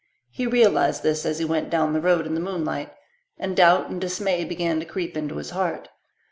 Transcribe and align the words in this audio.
He 0.31 0.47
realized 0.47 1.03
this 1.03 1.27
as 1.27 1.37
he 1.37 1.45
went 1.45 1.69
down 1.69 1.93
the 1.93 2.01
road 2.01 2.25
in 2.25 2.33
the 2.33 2.39
moonlight, 2.39 2.91
and 3.37 3.55
doubt 3.55 3.91
and 3.91 4.01
dismay 4.01 4.43
began 4.43 4.79
to 4.79 4.85
creep 4.87 5.15
into 5.15 5.35
his 5.35 5.51
heart. 5.51 5.89